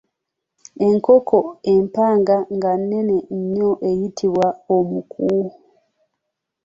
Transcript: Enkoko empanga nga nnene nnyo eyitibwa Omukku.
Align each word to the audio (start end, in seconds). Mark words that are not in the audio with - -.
Enkoko 0.87 1.39
empanga 1.73 2.35
nga 2.55 2.71
nnene 2.79 3.17
nnyo 3.37 3.71
eyitibwa 3.89 4.47
Omukku. 4.75 5.25